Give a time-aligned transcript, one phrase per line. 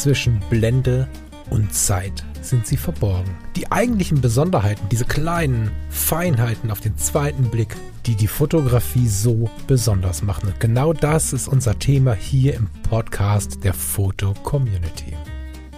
[0.00, 1.06] Zwischen Blende
[1.50, 3.36] und Zeit sind sie verborgen.
[3.54, 7.76] Die eigentlichen Besonderheiten, diese kleinen Feinheiten auf den zweiten Blick,
[8.06, 10.48] die die Fotografie so besonders machen.
[10.48, 15.14] Und genau das ist unser Thema hier im Podcast der Foto Community.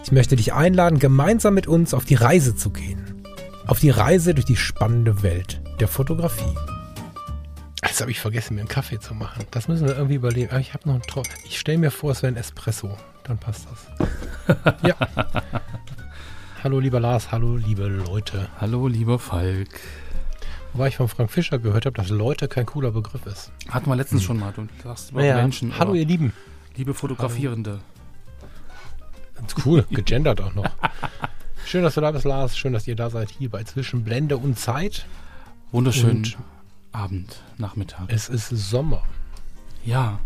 [0.05, 3.25] Ich möchte dich einladen, gemeinsam mit uns auf die Reise zu gehen.
[3.67, 6.55] Auf die Reise durch die spannende Welt der Fotografie.
[7.83, 9.45] Jetzt habe ich vergessen, mir einen Kaffee zu machen.
[9.51, 10.51] Das müssen wir irgendwie überlegen.
[10.51, 12.97] Aber ich habe noch einen Tro Ich stelle mir vor, es wäre ein Espresso.
[13.25, 14.75] Dann passt das.
[14.83, 14.97] ja.
[16.63, 17.31] hallo, lieber Lars.
[17.31, 18.49] Hallo, liebe Leute.
[18.61, 19.81] Hallo, lieber Falk.
[20.73, 23.53] Wobei ich von Frank Fischer gehört habe, dass Leute kein cooler Begriff ist.
[23.69, 24.27] Hatten wir letztens hm.
[24.27, 24.53] schon mal.
[24.53, 25.37] Du sagst über ja.
[25.37, 25.79] Menschen.
[25.79, 26.33] Hallo, ihr Lieben.
[26.77, 27.81] Liebe Fotografierende.
[29.35, 29.85] Ganz cool.
[29.91, 30.65] Gegendert auch noch.
[31.67, 32.57] Schön, dass du da bist, Lars.
[32.57, 35.07] Schön, dass ihr da seid hier bei Zwischen Blende und Zeit.
[35.71, 36.19] Wunderschön.
[36.19, 36.39] Und
[36.93, 38.05] Abend, Nachmittag.
[38.09, 39.03] Es ist Sommer.
[39.85, 40.21] Ja.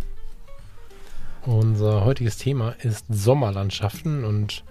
[1.47, 4.65] Unser heutiges Thema ist Sommerlandschaften und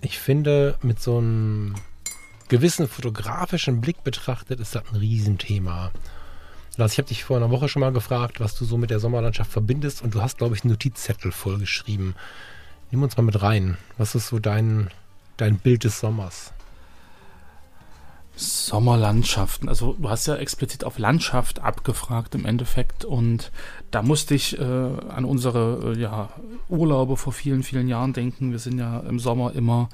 [0.00, 1.74] ich finde, mit so einem
[2.48, 5.90] gewissen fotografischen Blick betrachtet, ist das ein Riesenthema.
[6.76, 9.00] Lars, ich habe dich vor einer Woche schon mal gefragt, was du so mit der
[9.00, 12.14] Sommerlandschaft verbindest und du hast, glaube ich, einen Notizzettel vollgeschrieben.
[12.92, 13.76] Nimm uns mal mit rein.
[13.96, 14.90] Was ist so dein,
[15.36, 16.52] dein Bild des Sommers?
[18.38, 19.68] Sommerlandschaften.
[19.68, 23.50] Also du hast ja explizit auf Landschaft abgefragt im Endeffekt und
[23.90, 26.28] da musste ich äh, an unsere äh, ja,
[26.68, 28.52] Urlaube vor vielen, vielen Jahren denken.
[28.52, 29.88] Wir sind ja im Sommer immer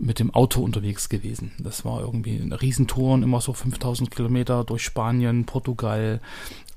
[0.00, 1.52] mit dem Auto unterwegs gewesen.
[1.58, 6.20] Das war irgendwie eine Riesentouren, immer so 5000 Kilometer durch Spanien, Portugal,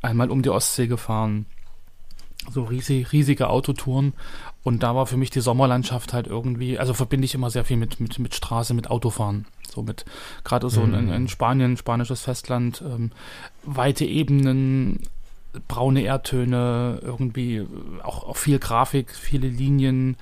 [0.01, 1.47] einmal um die Ostsee gefahren.
[2.51, 4.13] So riesig, riesige Autotouren
[4.63, 7.77] und da war für mich die Sommerlandschaft halt irgendwie, also verbinde ich immer sehr viel
[7.77, 9.45] mit, mit, mit Straße, mit Autofahren.
[9.71, 10.05] So mit,
[10.43, 10.93] gerade so mhm.
[10.93, 13.11] in, in, Spanien, spanisches Festland, ähm,
[13.63, 14.99] weite Ebenen,
[15.67, 17.65] braune Erdtöne, irgendwie
[18.03, 20.17] auch, auch viel Grafik, viele Linien,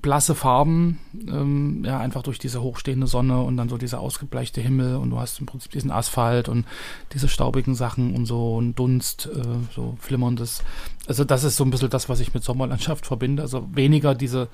[0.00, 0.98] blasse Farben,
[1.28, 5.18] ähm, ja, einfach durch diese hochstehende Sonne und dann so dieser ausgebleichte Himmel und du
[5.18, 6.66] hast im Prinzip diesen Asphalt und
[7.12, 9.42] diese staubigen Sachen und so ein Dunst, äh,
[9.74, 10.62] so flimmerndes.
[11.06, 13.42] Also das ist so ein bisschen das, was ich mit Sommerlandschaft verbinde.
[13.42, 14.48] Also weniger diese,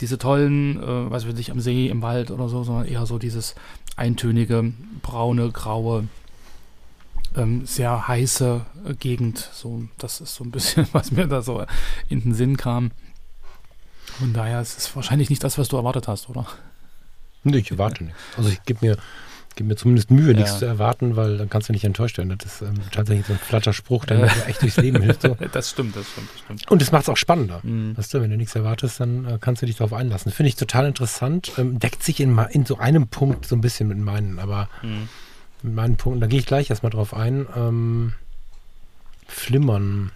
[0.00, 3.54] diese tollen, äh, weiß ich, am See, im Wald oder so, sondern eher so dieses
[3.96, 6.08] eintönige, braune, graue,
[7.36, 9.50] ähm, sehr heiße äh, Gegend.
[9.52, 11.64] So, das ist so ein bisschen, was mir da so
[12.08, 12.90] in den Sinn kam.
[14.18, 16.46] Von daher ist es wahrscheinlich nicht das, was du erwartet hast, oder?
[17.44, 18.18] Nee, ich erwarte nichts.
[18.36, 18.96] Also ich gebe mir,
[19.56, 20.38] gebe mir zumindest Mühe, ja.
[20.38, 22.36] nichts zu erwarten, weil dann kannst du nicht enttäuscht werden.
[22.38, 25.22] Das ist ähm, tatsächlich so ein flatter Spruch, der mir echt durchs Leben hilft.
[25.22, 25.36] So.
[25.52, 26.70] Das stimmt, das stimmt, das stimmt.
[26.70, 27.60] Und es macht es auch spannender.
[27.62, 27.96] Mhm.
[27.96, 30.30] Weißt du, wenn du nichts erwartest, dann äh, kannst du dich darauf einlassen.
[30.30, 31.52] Finde ich total interessant.
[31.56, 35.08] Ähm, deckt sich in, in, so einem Punkt so ein bisschen mit meinen, aber mhm.
[35.62, 37.46] mit meinen Punkten, da gehe ich gleich erstmal drauf ein.
[37.56, 38.12] Ähm,
[39.26, 40.12] Flimmern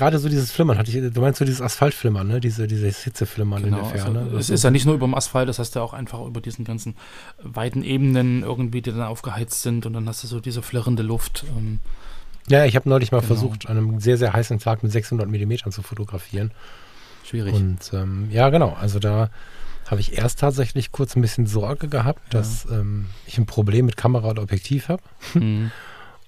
[0.00, 2.40] gerade so dieses Flimmern hatte ich, du meinst so dieses Asphaltflimmern, ne?
[2.40, 4.20] Diese, dieses Hitzeflimmern genau, in der Ferne.
[4.20, 6.40] Also, es ist ja nicht nur über dem Asphalt, das heißt ja auch einfach über
[6.40, 6.94] diesen ganzen
[7.42, 11.44] weiten Ebenen irgendwie, die dann aufgeheizt sind und dann hast du so diese flirrende Luft.
[11.54, 11.80] Ähm,
[12.48, 13.28] ja, ich habe neulich mal genau.
[13.28, 16.50] versucht, an einem sehr, sehr heißen Tag mit 600 Millimetern zu fotografieren.
[17.22, 17.54] Schwierig.
[17.54, 19.28] Und ähm, ja, genau, also da
[19.86, 22.40] habe ich erst tatsächlich kurz ein bisschen Sorge gehabt, ja.
[22.40, 25.02] dass ähm, ich ein Problem mit Kamera und Objektiv habe.
[25.34, 25.70] Mhm.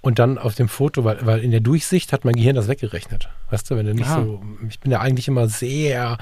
[0.03, 3.29] Und dann auf dem Foto, weil, weil in der Durchsicht hat mein Gehirn das weggerechnet.
[3.51, 4.23] Weißt du, wenn du nicht Aha.
[4.23, 6.19] so, ich bin ja eigentlich immer sehr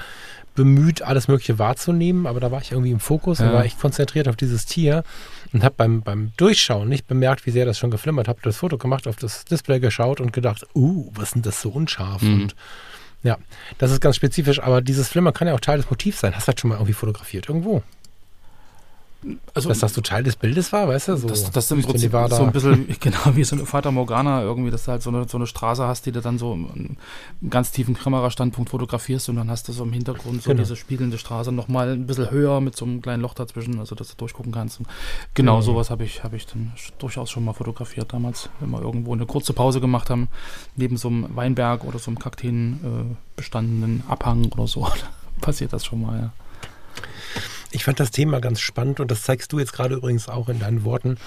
[0.53, 3.47] bemüht, alles Mögliche wahrzunehmen, aber da war ich irgendwie im Fokus ja.
[3.47, 5.03] und war echt konzentriert auf dieses Tier
[5.51, 8.27] und habe beim, beim Durchschauen nicht bemerkt, wie sehr das schon geflimmert.
[8.27, 11.61] Habe das Foto gemacht, auf das Display geschaut und gedacht, uh, was ist denn das
[11.61, 12.21] so unscharf?
[12.21, 12.33] Mhm.
[12.33, 12.55] Und
[13.23, 13.37] ja,
[13.79, 16.35] das ist ganz spezifisch, aber dieses Flimmern kann ja auch Teil des Motivs sein.
[16.35, 17.81] Hast du das schon mal irgendwie fotografiert irgendwo?
[19.53, 21.17] Also, dass das so Teil des Bildes war, weißt du?
[21.17, 24.71] So das, das im Prinzip so ein bisschen, genau wie so eine Fata Morgana irgendwie,
[24.71, 26.97] dass du halt so eine, so eine Straße hast, die du dann so im
[27.49, 30.63] ganz tiefen Kamerastandpunkt fotografierst und dann hast du so im Hintergrund so genau.
[30.63, 34.09] diese spiegelnde Straße nochmal ein bisschen höher mit so einem kleinen Loch dazwischen, also dass
[34.09, 34.79] du durchgucken kannst.
[34.79, 34.87] Und
[35.35, 35.61] genau mhm.
[35.61, 39.27] sowas habe ich, hab ich dann durchaus schon mal fotografiert damals, wenn wir irgendwo eine
[39.27, 40.29] kurze Pause gemacht haben,
[40.75, 44.87] neben so einem Weinberg oder so einem Kakteen äh, bestandenen Abhang oder so.
[45.41, 46.31] passiert das schon mal, ja.
[47.71, 50.59] Ich fand das Thema ganz spannend und das zeigst du jetzt gerade übrigens auch in
[50.59, 51.17] deinen Worten.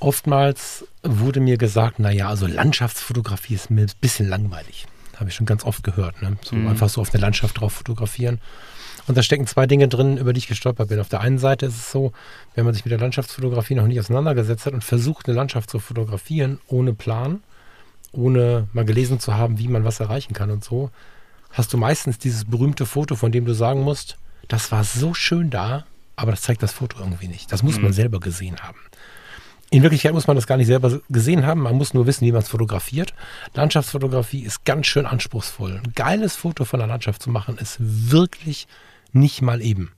[0.00, 4.86] Oftmals wurde mir gesagt, naja, also Landschaftsfotografie ist mir ein bisschen langweilig.
[5.16, 6.20] Habe ich schon ganz oft gehört.
[6.22, 6.36] Ne?
[6.42, 6.68] So mhm.
[6.68, 8.40] einfach so auf eine Landschaft drauf fotografieren.
[9.06, 10.98] Und da stecken zwei Dinge drin, über die ich gestolpert bin.
[10.98, 12.12] Auf der einen Seite ist es so,
[12.54, 15.78] wenn man sich mit der Landschaftsfotografie noch nicht auseinandergesetzt hat und versucht, eine Landschaft zu
[15.78, 17.42] fotografieren, ohne Plan,
[18.12, 20.90] ohne mal gelesen zu haben, wie man was erreichen kann und so,
[21.50, 24.16] hast du meistens dieses berühmte Foto, von dem du sagen musst,
[24.48, 25.84] das war so schön da,
[26.16, 27.50] aber das zeigt das Foto irgendwie nicht.
[27.52, 27.84] Das muss mhm.
[27.84, 28.78] man selber gesehen haben.
[29.70, 32.32] In Wirklichkeit muss man das gar nicht selber gesehen haben, man muss nur wissen, wie
[32.32, 33.12] man es fotografiert.
[33.54, 35.80] Landschaftsfotografie ist ganz schön anspruchsvoll.
[35.84, 38.68] Ein geiles Foto von der Landschaft zu machen, ist wirklich
[39.12, 39.92] nicht mal eben.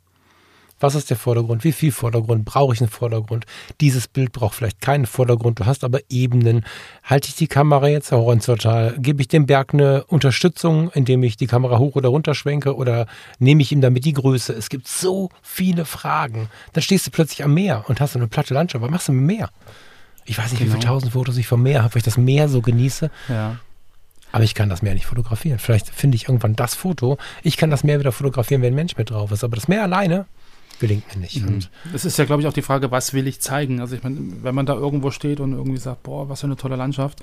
[0.79, 1.65] Was ist der Vordergrund?
[1.65, 2.45] Wie viel Vordergrund?
[2.45, 3.47] Brauche ich einen Vordergrund?
[3.81, 5.59] Dieses Bild braucht vielleicht keinen Vordergrund.
[5.59, 6.67] Du hast aber Ebenen.
[7.03, 8.95] Halte ich die Kamera jetzt horizontal?
[8.99, 12.77] Gebe ich dem Berg eine Unterstützung, indem ich die Kamera hoch oder runter schwenke?
[12.77, 13.07] Oder
[13.39, 14.53] nehme ich ihm damit die Größe?
[14.53, 16.51] Es gibt so viele Fragen.
[16.75, 18.83] Dann stehst du plötzlich am Meer und hast eine platte Landschaft.
[18.83, 19.51] Was machst du mit dem Meer?
[20.27, 20.67] Ich weiß nicht, genau.
[20.67, 20.93] wie viele genau.
[20.95, 23.11] tausend Fotos ich vom Meer habe, weil ich das Meer so genieße.
[23.29, 23.57] Ja.
[24.33, 25.59] Aber ich kann das Meer nicht fotografieren.
[25.59, 27.17] Vielleicht finde ich irgendwann das Foto.
[27.43, 29.43] Ich kann das Meer wieder fotografieren, wenn ein Mensch mit drauf ist.
[29.43, 30.27] Aber das Meer alleine
[30.79, 31.43] gelingt mir nicht.
[31.43, 31.61] Mhm.
[31.95, 33.81] Es ist ja, glaube ich, auch die Frage, was will ich zeigen?
[33.81, 36.57] Also ich meine, wenn man da irgendwo steht und irgendwie sagt, boah, was für eine
[36.57, 37.21] tolle Landschaft.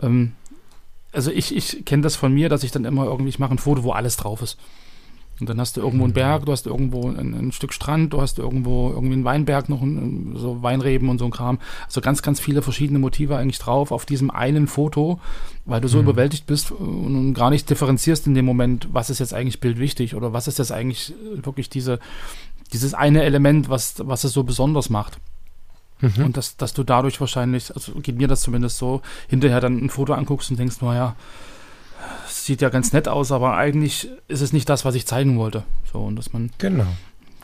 [0.00, 0.32] Ähm,
[1.12, 3.58] also ich, ich kenne das von mir, dass ich dann immer irgendwie, ich mache ein
[3.58, 4.58] Foto, wo alles drauf ist.
[5.38, 6.14] Und dann hast du irgendwo einen mhm.
[6.14, 9.82] Berg, du hast irgendwo ein, ein, Stück Strand, du hast irgendwo irgendwie einen Weinberg, noch
[9.82, 11.58] ein, so Weinreben und so ein Kram.
[11.84, 15.20] Also ganz, ganz viele verschiedene Motive eigentlich drauf auf diesem einen Foto,
[15.66, 16.04] weil du so mhm.
[16.04, 20.32] überwältigt bist und gar nicht differenzierst in dem Moment, was ist jetzt eigentlich bildwichtig oder
[20.32, 21.12] was ist jetzt eigentlich
[21.42, 21.98] wirklich diese,
[22.72, 25.18] dieses eine Element, was, was es so besonders macht.
[26.00, 26.26] Mhm.
[26.26, 29.90] Und dass, dass du dadurch wahrscheinlich, also geht mir das zumindest so, hinterher dann ein
[29.90, 31.16] Foto anguckst und denkst, naja,
[32.28, 35.64] sieht ja ganz nett aus, aber eigentlich ist es nicht das, was ich zeigen wollte.
[35.92, 36.50] So, und dass man.
[36.58, 36.86] Genau.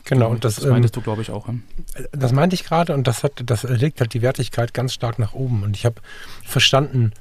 [0.05, 1.47] Genau, und das, das meintest ähm, du, glaube ich, auch.
[1.47, 1.63] Hm?
[2.11, 5.33] Das meinte ich gerade und das hat, das legt halt die Wertigkeit ganz stark nach
[5.33, 5.63] oben.
[5.63, 5.95] Und ich habe
[6.43, 7.13] verstanden,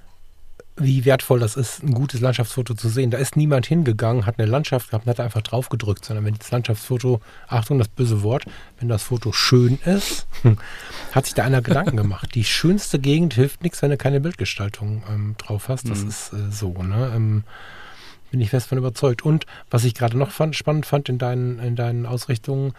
[0.77, 3.11] wie wertvoll das ist, ein gutes Landschaftsfoto zu sehen.
[3.11, 6.35] Da ist niemand hingegangen, hat eine Landschaft gehabt und hat einfach drauf gedrückt, sondern wenn
[6.35, 8.45] das Landschaftsfoto, Achtung, das böse Wort,
[8.79, 10.27] wenn das Foto schön ist,
[11.13, 12.35] hat sich da einer Gedanken gemacht.
[12.35, 15.91] Die schönste Gegend hilft nichts, wenn du keine Bildgestaltung ähm, drauf hast.
[15.91, 16.09] Das mhm.
[16.09, 17.13] ist äh, so, ne?
[17.15, 17.45] Ähm,
[18.31, 19.23] bin ich fest von überzeugt.
[19.23, 22.73] Und was ich gerade noch fand, spannend fand in deinen, in deinen Ausrichtungen,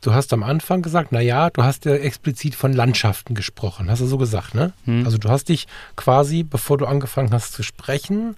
[0.00, 4.00] Du hast am Anfang gesagt, na ja, du hast ja explizit von Landschaften gesprochen, hast
[4.00, 4.72] du so gesagt, ne?
[4.86, 5.04] Hm.
[5.04, 5.66] Also du hast dich
[5.96, 8.36] quasi, bevor du angefangen hast zu sprechen,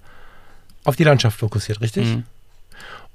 [0.83, 2.11] auf die Landschaft fokussiert, richtig?
[2.11, 2.23] Hm.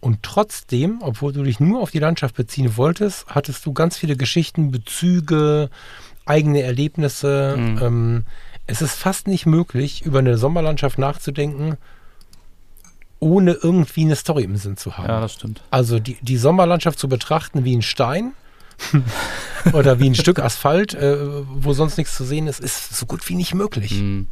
[0.01, 4.17] Und trotzdem, obwohl du dich nur auf die Landschaft beziehen wolltest, hattest du ganz viele
[4.17, 5.71] Geschichten, Bezüge,
[6.25, 7.55] eigene Erlebnisse.
[7.57, 7.79] Hm.
[7.83, 8.25] Ähm,
[8.67, 11.77] es ist fast nicht möglich, über eine Sommerlandschaft nachzudenken,
[13.21, 15.09] ohne irgendwie eine Story im Sinn zu haben.
[15.09, 15.63] Ja, das stimmt.
[15.71, 18.33] Also die, die Sommerlandschaft zu betrachten wie ein Stein
[19.73, 21.17] oder wie ein Stück Asphalt, äh,
[21.49, 24.01] wo sonst nichts zu sehen ist, ist so gut wie nicht möglich.
[24.01, 24.29] Mhm.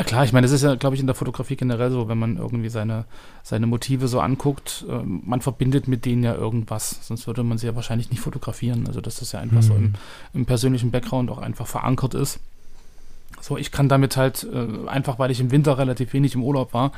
[0.00, 2.16] Ja, klar, ich meine, das ist ja, glaube ich, in der Fotografie generell so, wenn
[2.16, 3.04] man irgendwie seine,
[3.42, 7.66] seine Motive so anguckt, äh, man verbindet mit denen ja irgendwas, sonst würde man sie
[7.66, 8.86] ja wahrscheinlich nicht fotografieren.
[8.86, 9.62] Also, dass das ja einfach mhm.
[9.62, 9.92] so im,
[10.32, 12.40] im persönlichen Background auch einfach verankert ist.
[13.40, 16.72] So, ich kann damit halt, äh, einfach weil ich im Winter relativ wenig im Urlaub
[16.74, 16.92] war,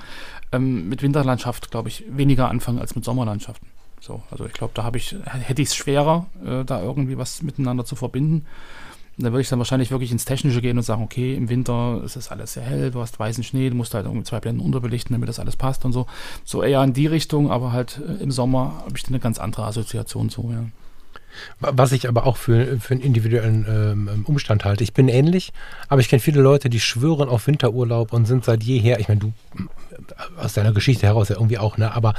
[0.51, 3.69] ähm, mit Winterlandschaft, glaube ich, weniger anfangen als mit Sommerlandschaften.
[4.01, 7.43] So, also ich glaube, da habe ich, hätte ich es schwerer, äh, da irgendwie was
[7.43, 8.47] miteinander zu verbinden.
[9.19, 12.17] Da würde ich dann wahrscheinlich wirklich ins Technische gehen und sagen, okay, im Winter ist
[12.17, 15.13] es alles sehr hell, du hast weißen Schnee, du musst halt irgendwie zwei Blenden unterbelichten,
[15.13, 16.07] damit das alles passt und so.
[16.45, 19.39] So eher in die Richtung, aber halt äh, im Sommer habe ich dann eine ganz
[19.39, 20.65] andere Assoziation zu, ja.
[21.61, 24.85] Was ich aber auch für, für einen individuellen ähm, Umstand halte.
[24.85, 25.53] Ich bin ähnlich,
[25.89, 29.21] aber ich kenne viele Leute, die schwören auf Winterurlaub und sind seit jeher, ich meine,
[29.21, 29.33] du
[30.37, 31.95] aus deiner Geschichte heraus ja irgendwie auch, ne?
[31.95, 32.15] Aber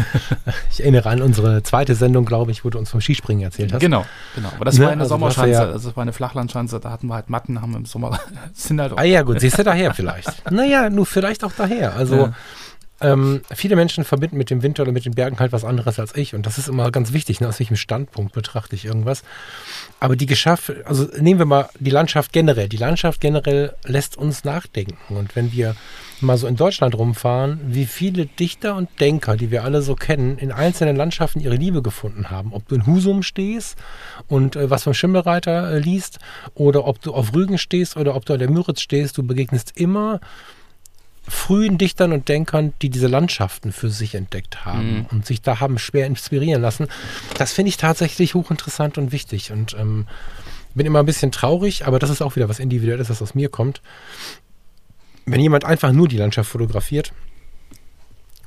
[0.70, 3.80] ich erinnere an unsere zweite Sendung, glaube ich, wo du uns vom Skispringen erzählt hast.
[3.80, 4.04] Genau,
[4.34, 4.50] genau.
[4.54, 4.84] Aber das ne?
[4.84, 7.60] war eine also Sommerschanze, ja also das war eine Flachlandschanze, da hatten wir halt Matten,
[7.60, 8.18] haben wir im Sommer
[8.54, 10.28] sind halt Ah ja, gut, siehst du daher vielleicht.
[10.50, 11.94] naja, nur vielleicht auch daher.
[11.94, 12.32] Also ja.
[13.02, 16.16] Ähm, viele Menschen verbinden mit dem Winter oder mit den Bergen halt was anderes als
[16.16, 16.34] ich.
[16.34, 17.48] Und das ist immer ganz wichtig, ne?
[17.48, 19.22] aus welchem Standpunkt betrachte ich irgendwas.
[20.00, 22.68] Aber die geschafft, also nehmen wir mal die Landschaft generell.
[22.68, 25.14] Die Landschaft generell lässt uns nachdenken.
[25.14, 25.74] Und wenn wir
[26.22, 30.38] mal so in Deutschland rumfahren, wie viele Dichter und Denker, die wir alle so kennen,
[30.38, 32.52] in einzelnen Landschaften ihre Liebe gefunden haben.
[32.52, 33.76] Ob du in Husum stehst
[34.28, 36.18] und äh, was vom Schimmelreiter äh, liest,
[36.54, 39.72] oder ob du auf Rügen stehst oder ob du an der Müritz stehst, du begegnest
[39.74, 40.20] immer
[41.28, 45.06] frühen Dichtern und Denkern, die diese Landschaften für sich entdeckt haben mhm.
[45.10, 46.88] und sich da haben schwer inspirieren lassen.
[47.38, 50.06] Das finde ich tatsächlich hochinteressant und wichtig und ähm,
[50.74, 53.48] bin immer ein bisschen traurig, aber das ist auch wieder was Individuelles, was aus mir
[53.48, 53.82] kommt.
[55.24, 57.12] Wenn jemand einfach nur die Landschaft fotografiert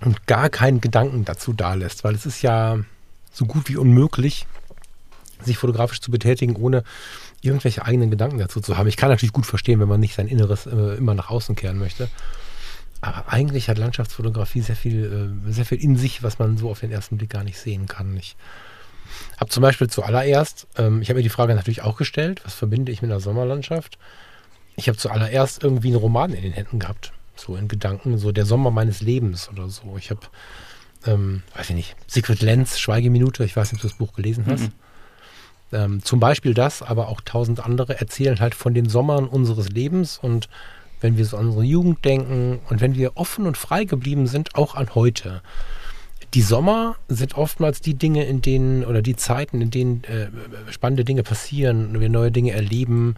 [0.02, 2.80] und gar keinen Gedanken dazu da lässt, weil es ist ja
[3.32, 4.48] so gut wie unmöglich,
[5.42, 6.84] sich fotografisch zu betätigen, ohne
[7.42, 8.88] irgendwelche eigenen Gedanken dazu zu haben.
[8.88, 11.78] Ich kann natürlich gut verstehen, wenn man nicht sein Inneres äh, immer nach außen kehren
[11.78, 12.10] möchte.
[13.02, 16.80] Aber eigentlich hat Landschaftsfotografie sehr viel, äh, sehr viel in sich, was man so auf
[16.80, 18.16] den ersten Blick gar nicht sehen kann.
[18.18, 18.36] Ich
[19.38, 22.92] habe zum Beispiel zuallererst, ähm, ich habe mir die Frage natürlich auch gestellt, was verbinde
[22.92, 23.98] ich mit einer Sommerlandschaft?
[24.76, 28.46] Ich habe zuallererst irgendwie einen Roman in den Händen gehabt, so in Gedanken, so der
[28.46, 29.96] Sommer meines Lebens oder so.
[29.98, 30.22] Ich habe,
[31.06, 34.46] ähm, weiß ich nicht, Secret Lenz, Schweigeminute, ich weiß nicht, ob du das Buch gelesen
[34.48, 34.64] hast.
[34.64, 34.72] Mhm.
[35.72, 40.18] Ähm, zum Beispiel das, aber auch tausend andere erzählen halt von den Sommern unseres Lebens
[40.18, 40.50] und
[41.02, 44.56] wenn wir so an unsere Jugend denken und wenn wir offen und frei geblieben sind,
[44.56, 45.42] auch an heute.
[46.34, 50.28] die Sommer sind oftmals die Dinge, in denen, oder die Zeiten, in denen äh,
[50.72, 53.16] spannende Dinge passieren, wir neue Dinge erleben.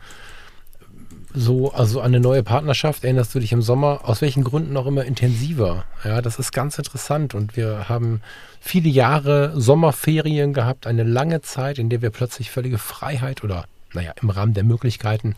[1.33, 5.03] So, also eine neue Partnerschaft, erinnerst du dich im Sommer, aus welchen Gründen auch immer
[5.05, 5.85] intensiver.
[6.03, 8.21] Ja, das ist ganz interessant und wir haben
[8.59, 14.13] viele Jahre Sommerferien gehabt, eine lange Zeit, in der wir plötzlich völlige Freiheit oder, naja,
[14.21, 15.35] im Rahmen der Möglichkeiten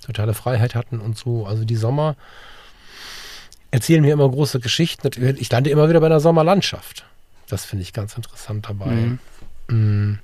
[0.00, 1.46] totale Freiheit hatten und so.
[1.46, 2.16] Also die Sommer
[3.70, 5.08] erzählen mir immer große Geschichten.
[5.38, 7.04] Ich lande immer wieder bei einer Sommerlandschaft.
[7.48, 8.86] Das finde ich ganz interessant dabei.
[8.86, 9.18] Mhm.
[9.68, 10.18] Mhm.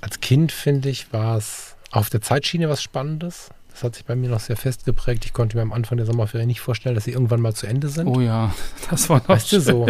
[0.00, 3.50] Als Kind, finde ich, war es auf der Zeitschiene was Spannendes.
[3.78, 5.24] Das hat sich bei mir noch sehr festgeprägt.
[5.24, 7.88] Ich konnte mir am Anfang der Sommerferien nicht vorstellen, dass sie irgendwann mal zu Ende
[7.88, 8.08] sind.
[8.08, 8.52] Oh ja,
[8.90, 9.60] das war noch Weißt schön.
[9.60, 9.86] du so?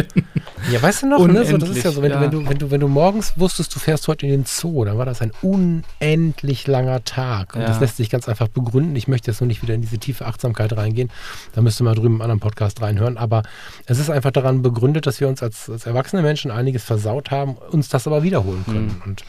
[0.71, 1.42] Ja, weißt du noch, ne?
[1.47, 2.18] So, das ist ja so, wenn, ja.
[2.18, 4.85] Du, wenn, du, wenn, du, wenn du morgens wusstest, du fährst heute in den Zoo,
[4.85, 7.54] dann war das ein unendlich langer Tag.
[7.54, 7.68] Und ja.
[7.68, 8.95] das lässt sich ganz einfach begründen.
[8.95, 11.09] Ich möchte jetzt nur nicht wieder in diese tiefe Achtsamkeit reingehen.
[11.54, 13.16] Da müsste man drüben im anderen Podcast reinhören.
[13.16, 13.42] Aber
[13.87, 17.54] es ist einfach daran begründet, dass wir uns als, als erwachsene Menschen einiges versaut haben,
[17.54, 18.97] uns das aber wiederholen können.
[18.97, 19.02] Mhm.
[19.07, 19.25] Und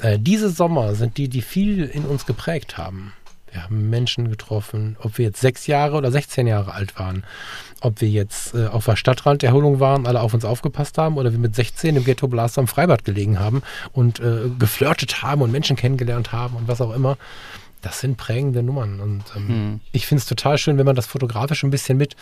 [0.00, 3.12] äh, diese Sommer sind die, die viel in uns geprägt haben.
[3.52, 7.22] Wir haben Menschen getroffen, ob wir jetzt sechs Jahre oder 16 Jahre alt waren,
[7.82, 11.18] ob wir jetzt äh, auf der Stadtrand der Erholung waren, alle auf uns aufgepasst haben
[11.18, 15.42] oder wir mit 16 im Ghetto Blaster am Freibad gelegen haben und äh, geflirtet haben
[15.42, 17.18] und Menschen kennengelernt haben und was auch immer
[17.82, 19.00] das sind prägende Nummern.
[19.00, 19.80] Und ähm, hm.
[19.92, 22.16] ich finde es total schön, wenn man das fotografisch ein bisschen mit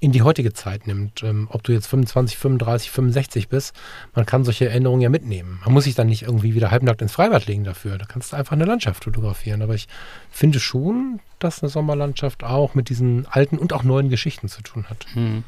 [0.00, 1.22] in die heutige Zeit nimmt.
[1.22, 3.74] Ähm, ob du jetzt 25, 35, 65 bist,
[4.14, 5.60] man kann solche Erinnerungen ja mitnehmen.
[5.64, 7.98] Man muss sich dann nicht irgendwie wieder halbnackt ins Freibad legen dafür.
[7.98, 9.60] Da kannst du einfach eine Landschaft fotografieren.
[9.62, 9.88] Aber ich
[10.30, 14.86] finde schon, dass eine Sommerlandschaft auch mit diesen alten und auch neuen Geschichten zu tun
[14.88, 15.06] hat.
[15.14, 15.44] Hm.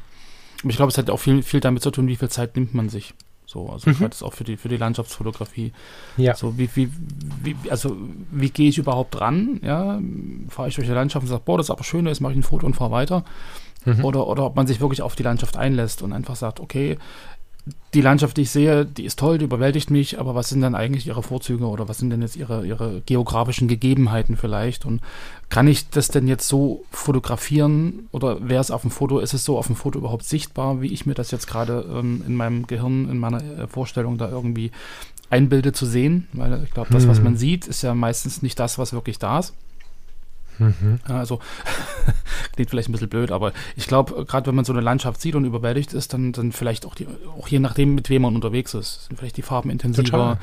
[0.63, 2.89] Ich glaube, es hat auch viel, viel damit zu tun, wie viel Zeit nimmt man
[2.89, 3.13] sich.
[3.45, 4.09] So, also mhm.
[4.09, 5.71] das auch für die für die Landschaftsfotografie.
[6.17, 6.35] Ja.
[6.35, 6.89] So wie, wie,
[7.43, 7.95] wie also
[8.31, 9.59] wie gehe ich überhaupt ran?
[9.63, 9.99] Ja,
[10.49, 12.39] fahre ich durch die Landschaft und sage, boah, das ist aber schön, jetzt mache ich
[12.39, 13.23] ein Foto und fahre weiter.
[13.85, 14.03] Mhm.
[14.03, 16.97] Oder, oder ob man sich wirklich auf die Landschaft einlässt und einfach sagt, okay,
[17.95, 20.75] die Landschaft, die ich sehe, die ist toll, die überwältigt mich, aber was sind dann
[20.75, 24.85] eigentlich ihre Vorzüge oder was sind denn jetzt ihre, ihre geografischen Gegebenheiten vielleicht?
[24.85, 25.01] Und
[25.49, 29.45] kann ich das denn jetzt so fotografieren oder wäre es auf dem Foto, ist es
[29.45, 32.67] so auf dem Foto überhaupt sichtbar, wie ich mir das jetzt gerade ähm, in meinem
[32.67, 34.71] Gehirn, in meiner äh, Vorstellung da irgendwie
[35.29, 36.27] einbilde zu sehen?
[36.33, 37.23] Weil ich glaube, das, was hm.
[37.23, 39.53] man sieht, ist ja meistens nicht das, was wirklich da ist.
[40.59, 40.99] Mhm.
[41.03, 41.39] Also
[42.53, 45.35] klingt vielleicht ein bisschen blöd, aber ich glaube, gerade wenn man so eine Landschaft sieht
[45.35, 47.07] und überwältigt ist, dann, dann vielleicht auch, die,
[47.37, 50.05] auch je nachdem, mit wem man unterwegs ist, sind vielleicht die Farben intensiver.
[50.05, 50.37] Total.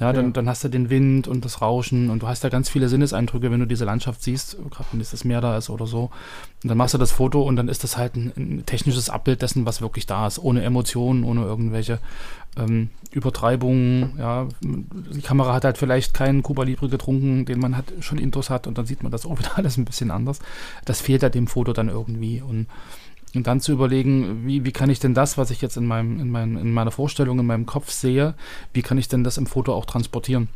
[0.00, 0.30] Ja, dann, ja.
[0.32, 3.50] dann hast du den Wind und das Rauschen und du hast ja ganz viele Sinneseindrücke,
[3.50, 6.10] wenn du diese Landschaft siehst, gerade wenn das Meer da ist oder so.
[6.62, 9.42] Und dann machst du das Foto und dann ist das halt ein, ein technisches Abbild
[9.42, 11.98] dessen, was wirklich da ist, ohne Emotionen, ohne irgendwelche
[12.56, 14.14] ähm, Übertreibungen.
[14.18, 18.50] Ja, die Kamera hat halt vielleicht keinen Cuba Libre getrunken, den man halt schon Intos
[18.50, 20.38] hat und dann sieht man das auch wieder alles ein bisschen anders.
[20.84, 22.66] Das fehlt ja dem Foto dann irgendwie und
[23.34, 26.18] und dann zu überlegen, wie, wie kann ich denn das, was ich jetzt in, meinem,
[26.18, 28.34] in, mein, in meiner Vorstellung, in meinem Kopf sehe,
[28.72, 30.48] wie kann ich denn das im Foto auch transportieren?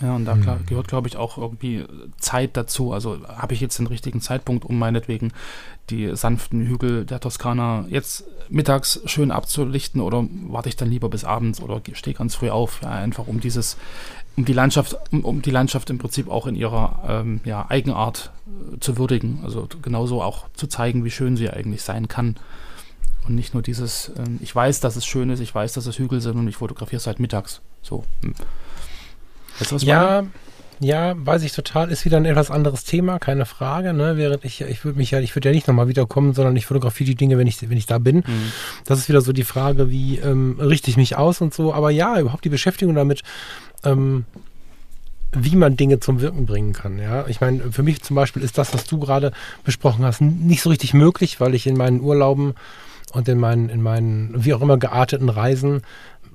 [0.00, 0.66] Ja, und da mhm.
[0.66, 1.84] gehört, glaube ich, auch irgendwie
[2.18, 2.92] Zeit dazu.
[2.92, 5.32] Also habe ich jetzt den richtigen Zeitpunkt, um meinetwegen
[5.90, 11.24] die sanften Hügel der Toskana jetzt mittags schön abzulichten oder warte ich dann lieber bis
[11.24, 13.76] abends oder stehe ganz früh auf, ja, einfach um dieses,
[14.36, 18.30] um die Landschaft, um, um die Landschaft im Prinzip auch in ihrer ähm, ja, Eigenart
[18.46, 19.40] äh, zu würdigen.
[19.42, 22.36] Also genauso auch zu zeigen, wie schön sie eigentlich sein kann.
[23.26, 25.98] Und nicht nur dieses, äh, ich weiß, dass es schön ist, ich weiß, dass es
[25.98, 27.62] Hügel sind und ich fotografiere es halt mittags.
[27.82, 28.04] So.
[29.58, 30.24] Weißt du, was ja,
[30.80, 31.90] ja, weiß ich total.
[31.90, 33.92] Ist wieder ein etwas anderes Thema, keine Frage.
[33.92, 34.16] Ne?
[34.16, 37.08] Während ich, ich würde mich ja, ich würde ja nicht nochmal wiederkommen, sondern ich fotografiere
[37.08, 38.18] die Dinge, wenn ich, wenn ich da bin.
[38.18, 38.52] Mhm.
[38.84, 41.74] Das ist wieder so die Frage, wie ähm, richte ich mich aus und so.
[41.74, 43.22] Aber ja, überhaupt die Beschäftigung damit,
[43.84, 44.24] ähm,
[45.32, 46.98] wie man Dinge zum Wirken bringen kann.
[46.98, 49.32] Ja, ich meine, für mich zum Beispiel ist das, was du gerade
[49.64, 52.54] besprochen hast, nicht so richtig möglich, weil ich in meinen Urlauben
[53.12, 55.82] und in meinen, in meinen, wie auch immer gearteten Reisen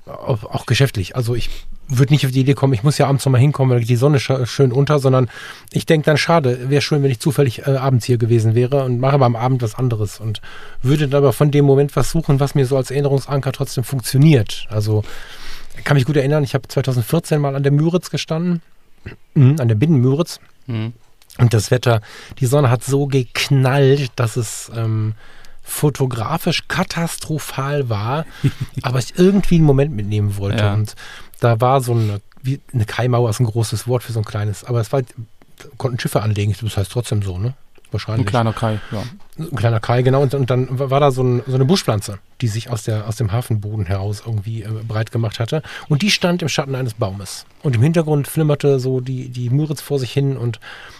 [0.06, 1.16] auch, auch geschäftlich.
[1.16, 3.84] Also ich würde nicht auf die Idee kommen, ich muss ja abends nochmal hinkommen, weil
[3.84, 5.28] die Sonne sch schön unter, sondern
[5.72, 9.00] ich denke dann, schade, wäre schön, wenn ich zufällig äh, abends hier gewesen wäre und
[9.00, 10.40] mache aber am Abend was anderes und
[10.82, 14.66] würde dann aber von dem Moment was suchen, was mir so als Erinnerungsanker trotzdem funktioniert.
[14.70, 15.04] Also
[15.82, 18.62] kann mich gut erinnern, ich habe 2014 mal an der Müritz gestanden,
[19.34, 20.40] mhm, an der Binnen-Müritz.
[20.66, 20.92] Mhm.
[21.38, 22.00] Und das Wetter,
[22.38, 25.14] die Sonne hat so geknallt, dass es ähm,
[25.62, 28.24] fotografisch katastrophal war,
[28.82, 30.62] aber ich irgendwie einen Moment mitnehmen wollte.
[30.62, 30.74] Ja.
[30.74, 30.94] Und
[31.44, 34.64] da war so eine, wie eine Kaimauer ist ein großes Wort für so ein kleines,
[34.64, 35.02] aber es war,
[35.78, 37.54] konnten Schiffe anlegen, das heißt trotzdem so, ne?
[37.90, 38.26] Wahrscheinlich.
[38.26, 39.02] Ein kleiner Kai, ja.
[39.38, 40.20] Ein kleiner Kai, genau.
[40.20, 43.14] Und, und dann war da so, ein, so, eine Buschpflanze, die sich aus, der, aus
[43.14, 45.62] dem Hafenboden heraus irgendwie äh, breit gemacht hatte.
[45.88, 47.46] Und die stand im Schatten eines Baumes.
[47.62, 50.58] Und im Hintergrund flimmerte so die, die Müritz vor sich hin und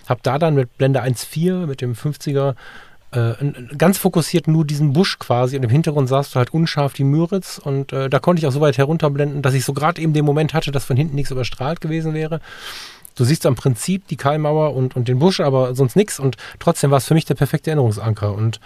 [0.08, 2.54] habe da dann mit Blende 1.4 mit dem 50er
[3.14, 3.34] äh,
[3.76, 7.58] ganz fokussiert nur diesen Busch quasi und im Hintergrund sahst du halt unscharf die Müritz
[7.62, 10.24] und äh, da konnte ich auch so weit herunterblenden, dass ich so gerade eben den
[10.24, 12.40] Moment hatte, dass von hinten nichts überstrahlt gewesen wäre.
[13.16, 16.90] Du siehst am Prinzip die Kaimauer und, und den Busch, aber sonst nichts und trotzdem
[16.90, 18.60] war es für mich der perfekte Erinnerungsanker und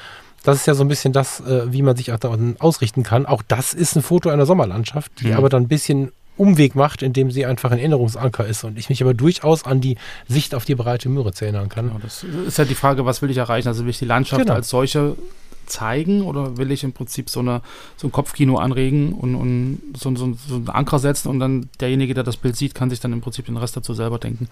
[0.44, 3.26] das ist ja so ein bisschen das, äh, wie man sich auch da ausrichten kann.
[3.26, 5.32] Auch das ist ein Foto einer Sommerlandschaft, die mhm.
[5.34, 9.02] aber dann ein bisschen Umweg macht, indem sie einfach ein Erinnerungsanker ist und ich mich
[9.02, 9.96] aber durchaus an die
[10.28, 11.88] Sicht auf die breite Müritz erinnern kann.
[11.88, 13.68] Genau, das ist ja die Frage, was will ich erreichen?
[13.68, 14.54] Also will ich die Landschaft genau.
[14.54, 15.16] als solche
[15.66, 17.60] zeigen oder will ich im Prinzip so, eine,
[17.96, 22.14] so ein Kopfkino anregen und, und so, so, so einen Anker setzen und dann derjenige,
[22.14, 24.48] der das Bild sieht, kann sich dann im Prinzip den Rest dazu selber denken.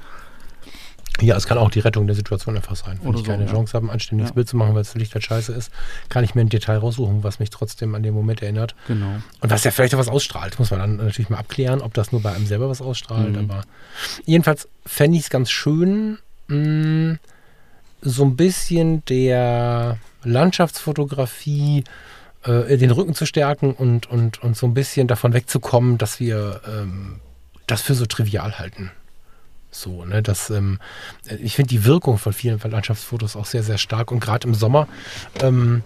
[1.20, 2.98] Ja, es kann auch die Rettung der Situation einfach sein.
[3.00, 3.50] Wenn Oder ich keine ja.
[3.50, 4.34] Chance habe, ein anständiges ja.
[4.34, 5.70] Bild zu machen, weil das Licht halt scheiße ist,
[6.08, 8.74] kann ich mir ein Detail raussuchen, was mich trotzdem an den Moment erinnert.
[8.86, 9.16] Genau.
[9.40, 10.58] Und was ja vielleicht auch was ausstrahlt.
[10.58, 13.32] Muss man dann natürlich mal abklären, ob das nur bei einem selber was ausstrahlt.
[13.32, 13.50] Mhm.
[13.50, 13.62] Aber
[14.24, 16.18] jedenfalls fände ich es ganz schön,
[16.48, 17.18] mh, mm,
[18.02, 21.84] so ein bisschen der Landschaftsfotografie
[22.44, 26.60] äh, den Rücken zu stärken und, und, und so ein bisschen davon wegzukommen, dass wir
[26.66, 27.20] ähm,
[27.66, 28.90] das für so trivial halten.
[29.76, 30.78] So, ne, das, ähm,
[31.42, 34.88] ich finde die Wirkung von vielen Landschaftsfotos auch sehr, sehr stark und gerade im Sommer
[35.40, 35.82] ähm,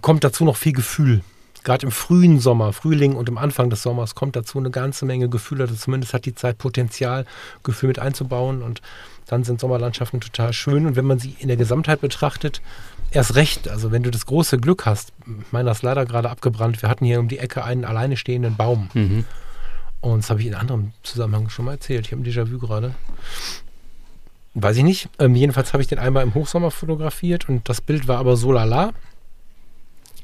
[0.00, 1.20] kommt dazu noch viel Gefühl.
[1.62, 5.28] Gerade im frühen Sommer, Frühling und im Anfang des Sommers kommt dazu eine ganze Menge
[5.28, 5.60] Gefühl.
[5.60, 7.26] Also zumindest hat die Zeit Potenzial,
[7.64, 8.82] Gefühl mit einzubauen und
[9.26, 10.86] dann sind Sommerlandschaften total schön.
[10.86, 12.62] Und wenn man sie in der Gesamtheit betrachtet,
[13.10, 13.68] erst recht.
[13.68, 15.12] Also wenn du das große Glück hast,
[15.50, 18.88] meiner ist leider gerade abgebrannt, wir hatten hier um die Ecke einen alleine stehenden Baum.
[18.94, 19.24] Mhm.
[20.00, 22.06] Und das habe ich in anderem Zusammenhang schon mal erzählt.
[22.06, 22.94] Ich habe ein Déjà-vu gerade.
[24.54, 25.08] Weiß ich nicht.
[25.18, 28.52] Ähm, jedenfalls habe ich den einmal im Hochsommer fotografiert und das Bild war aber so
[28.52, 28.92] lala.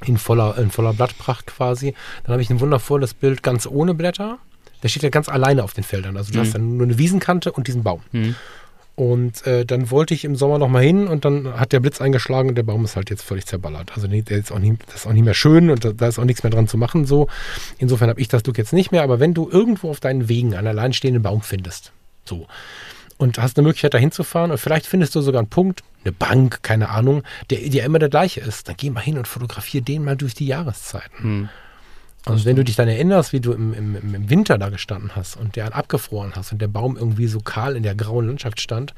[0.05, 1.95] In voller, in voller Blattpracht quasi.
[2.25, 4.39] Dann habe ich ein wundervolles Bild ganz ohne Blätter.
[4.83, 6.17] Der steht ja ganz alleine auf den Feldern.
[6.17, 6.43] Also du mhm.
[6.43, 8.03] hast dann nur eine Wiesenkante und diesen Baum.
[8.13, 8.35] Mhm.
[8.95, 12.51] Und äh, dann wollte ich im Sommer nochmal hin und dann hat der Blitz eingeschlagen
[12.51, 13.93] und der Baum ist halt jetzt völlig zerballert.
[13.95, 16.19] Also der ist auch nicht, das ist auch nicht mehr schön und da, da ist
[16.19, 17.07] auch nichts mehr dran zu machen.
[17.07, 17.29] So.
[17.79, 20.55] Insofern habe ich das Glück jetzt nicht mehr, aber wenn du irgendwo auf deinen Wegen
[20.55, 21.93] einen alleinstehenden Baum findest,
[22.25, 22.47] so,
[23.17, 26.63] und hast eine Möglichkeit, da hinzufahren und vielleicht findest du sogar einen Punkt, eine Bank,
[26.63, 30.05] keine Ahnung, der dir immer der gleiche ist, dann geh mal hin und fotografiere den
[30.05, 31.19] mal durch die Jahreszeiten.
[31.19, 31.49] Hm.
[32.27, 35.37] Und wenn du dich dann erinnerst, wie du im, im, im Winter da gestanden hast
[35.37, 38.95] und der abgefroren hast und der Baum irgendwie so kahl in der grauen Landschaft stand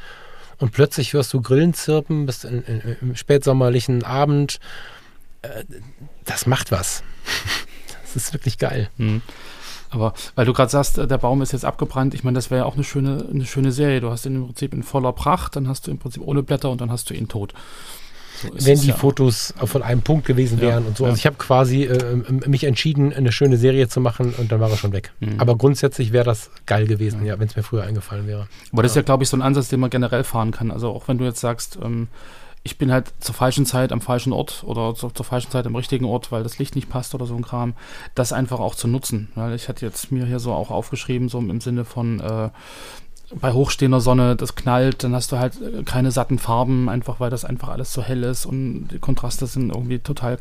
[0.59, 4.61] und plötzlich hörst du Grillen zirpen bis in, in, im spätsommerlichen Abend,
[5.43, 5.65] äh,
[6.25, 7.03] das macht was.
[8.03, 8.91] das ist wirklich geil.
[8.99, 9.23] Mhm.
[9.91, 12.63] Aber weil du gerade sagst, äh, der Baum ist jetzt abgebrannt, ich meine, das wäre
[12.63, 14.01] ja auch eine schöne, eine schöne Serie.
[14.01, 16.71] Du hast ihn im Prinzip in voller Pracht, dann hast du im Prinzip ohne Blätter
[16.71, 17.55] und dann hast du ihn tot.
[18.57, 21.05] So wenn die ja Fotos von einem Punkt gewesen wären ja, und so.
[21.05, 24.71] Also ich habe quasi äh, mich entschieden, eine schöne Serie zu machen und dann war
[24.71, 25.13] er schon weg.
[25.21, 25.39] Mhm.
[25.39, 27.27] Aber grundsätzlich wäre das geil gewesen, mhm.
[27.27, 28.49] ja, wenn es mir früher eingefallen wäre.
[28.73, 30.71] Aber das ist ja, glaube ich, so ein Ansatz, den man generell fahren kann.
[30.71, 32.09] Also auch wenn du jetzt sagst, ähm,
[32.67, 35.77] ich bin halt zur falschen Zeit am falschen Ort oder zur, zur, falschen Zeit am
[35.77, 37.75] richtigen Ort, weil das Licht nicht passt oder so ein Kram,
[38.15, 39.29] das einfach auch zu nutzen.
[39.35, 42.49] Weil ich hatte jetzt mir hier so auch aufgeschrieben, so im Sinne von äh,
[43.41, 47.31] bei hochstehender Sonne, das knallt, dann hast du halt äh, keine satten Farben, einfach weil
[47.31, 50.39] das einfach alles so hell ist und die Kontraste sind irgendwie total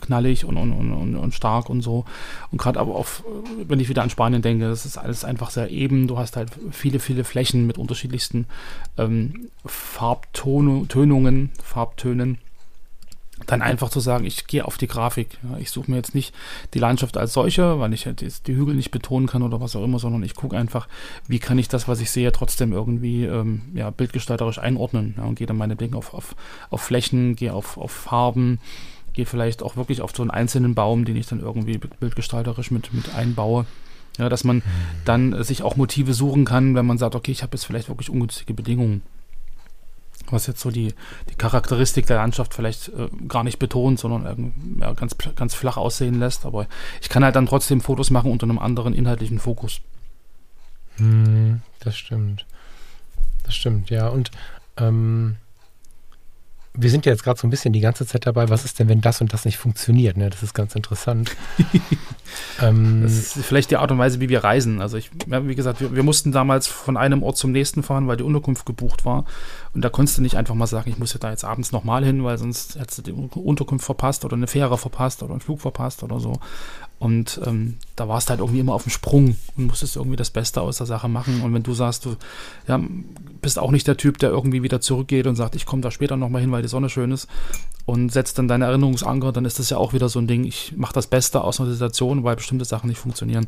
[0.00, 2.04] knallig und, und, und, und stark und so.
[2.50, 3.22] Und gerade aber auf,
[3.66, 6.06] wenn ich wieder an Spanien denke, das ist alles einfach sehr eben.
[6.06, 8.46] Du hast halt viele, viele Flächen mit unterschiedlichsten
[8.98, 12.38] ähm, Farbtönungen, Farbtönen
[13.46, 15.38] dann einfach zu sagen, ich gehe auf die Grafik.
[15.42, 16.34] Ja, ich suche mir jetzt nicht
[16.74, 19.84] die Landschaft als solche, weil ich halt die Hügel nicht betonen kann oder was auch
[19.84, 20.88] immer, sondern ich gucke einfach,
[21.26, 25.14] wie kann ich das, was ich sehe, trotzdem irgendwie ähm, ja, bildgestalterisch einordnen.
[25.16, 26.34] Ja, und gehe dann meinetwegen auf, auf,
[26.70, 28.60] auf Flächen, gehe auf, auf Farben,
[29.12, 32.92] gehe vielleicht auch wirklich auf so einen einzelnen Baum, den ich dann irgendwie bildgestalterisch mit,
[32.92, 33.66] mit einbaue.
[34.18, 34.62] Ja, dass man mhm.
[35.04, 38.10] dann sich auch Motive suchen kann, wenn man sagt, okay, ich habe jetzt vielleicht wirklich
[38.10, 39.02] ungünstige Bedingungen
[40.32, 40.94] was jetzt so die,
[41.28, 46.18] die Charakteristik der Landschaft vielleicht äh, gar nicht betont, sondern ja, ganz, ganz flach aussehen
[46.18, 46.44] lässt.
[46.44, 46.66] Aber
[47.00, 49.80] ich kann halt dann trotzdem Fotos machen unter einem anderen inhaltlichen Fokus.
[50.96, 52.46] Hm, das stimmt.
[53.44, 54.08] Das stimmt, ja.
[54.08, 54.30] Und
[54.76, 55.36] ähm,
[56.74, 58.88] wir sind ja jetzt gerade so ein bisschen die ganze Zeit dabei, was ist denn,
[58.88, 60.16] wenn das und das nicht funktioniert?
[60.16, 60.30] Ne?
[60.30, 61.36] Das ist ganz interessant.
[62.60, 64.80] ähm, das ist vielleicht die Art und Weise, wie wir reisen.
[64.80, 68.16] Also ich, wie gesagt, wir, wir, mussten damals von einem Ort zum nächsten fahren, weil
[68.16, 69.24] die Unterkunft gebucht war.
[69.74, 72.04] Und da konntest du nicht einfach mal sagen, ich muss ja da jetzt abends nochmal
[72.04, 75.60] hin, weil sonst hättest du die Unterkunft verpasst oder eine Fähre verpasst oder einen Flug
[75.60, 76.34] verpasst oder so.
[77.00, 80.30] Und ähm, da warst du halt irgendwie immer auf dem Sprung und musstest irgendwie das
[80.30, 81.40] Beste aus der Sache machen.
[81.40, 82.16] Und wenn du sagst, du
[82.68, 82.78] ja,
[83.40, 86.18] bist auch nicht der Typ, der irgendwie wieder zurückgeht und sagt, ich komme da später
[86.18, 87.26] nochmal hin, weil die Sonne schön ist
[87.86, 90.74] und setzt dann deine Erinnerungsanker, dann ist das ja auch wieder so ein Ding, ich
[90.76, 93.46] mache das Beste aus einer Situation, weil bestimmte Sachen nicht funktionieren.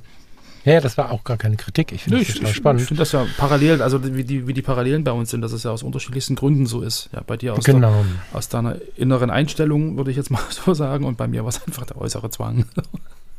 [0.65, 1.93] Ja, das war auch gar keine Kritik.
[1.93, 2.83] Ich finde Nö, das total spannend.
[2.83, 5.53] ich finde das ja parallel, also wie die, wie die Parallelen bei uns sind, dass
[5.53, 7.11] es ja aus unterschiedlichsten Gründen so ist.
[7.12, 8.05] Ja, bei dir aus, der, genau.
[8.33, 11.62] aus deiner inneren Einstellung, würde ich jetzt mal so sagen, und bei mir war es
[11.67, 12.65] einfach der äußere Zwang.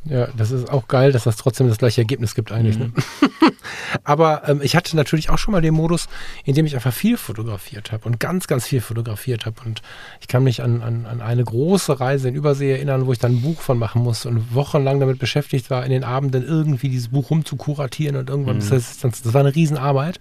[0.06, 2.78] Ja, das ist auch geil, dass das trotzdem das gleiche Ergebnis gibt eigentlich.
[2.78, 2.92] Mhm.
[2.94, 3.52] Ne?
[4.04, 6.08] Aber ähm, ich hatte natürlich auch schon mal den Modus,
[6.44, 9.56] in dem ich einfach viel fotografiert habe und ganz, ganz viel fotografiert habe.
[9.64, 9.80] Und
[10.20, 13.36] ich kann mich an, an, an eine große Reise in Übersee erinnern, wo ich dann
[13.36, 17.08] ein Buch von machen musste und wochenlang damit beschäftigt war, in den Abenden irgendwie dieses
[17.08, 18.68] Buch rumzukuratieren und irgendwann, Mhm.
[18.70, 20.18] das, das, das war eine Riesenarbeit.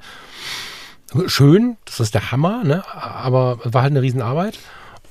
[1.28, 2.84] Schön, das ist der Hammer, ne?
[2.96, 4.58] aber es war halt eine Riesenarbeit.